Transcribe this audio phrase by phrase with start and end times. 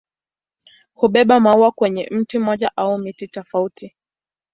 [0.93, 3.95] Hubeba maua kwenye mti mmoja au miti tofauti.